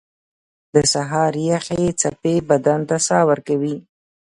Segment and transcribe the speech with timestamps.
[0.73, 3.75] •د سهار یخې څپې بدن ته ساه ورکوي.